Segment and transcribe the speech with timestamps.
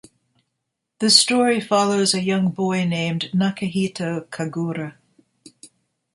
[0.97, 4.95] The story follows a young boy named Nakahito Kagura.